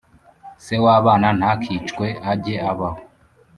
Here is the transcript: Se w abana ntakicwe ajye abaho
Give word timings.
Se 0.63 0.75
w 0.83 0.85
abana 0.97 1.27
ntakicwe 1.37 2.07
ajye 2.31 2.55
abaho 2.71 3.01